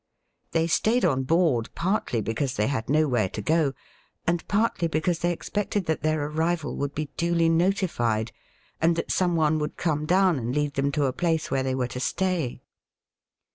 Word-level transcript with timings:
They 0.49 0.65
stayed 0.65 1.05
on 1.05 1.27
hoard 1.29 1.69
partly 1.75 2.21
because 2.21 2.55
they 2.55 2.65
had 2.65 2.89
nowhere 2.89 3.29
to 3.29 3.39
go, 3.39 3.73
and 4.25 4.41
partly 4.47 4.87
because 4.87 5.19
they 5.19 5.31
expected 5.31 5.85
that 5.85 6.01
their 6.01 6.25
arrival 6.25 6.75
would 6.77 6.95
be 6.95 7.11
duly 7.17 7.49
notified, 7.49 8.31
and 8.81 8.95
that 8.95 9.11
some 9.11 9.35
one 9.35 9.59
would 9.59 9.77
come 9.77 10.07
down 10.07 10.39
and 10.39 10.55
lead 10.55 10.73
them 10.73 10.91
to 10.93 11.05
a 11.05 11.13
place 11.13 11.51
where 11.51 11.61
they 11.61 11.75
were 11.75 11.89
to 11.89 11.99
stay. 11.99 12.63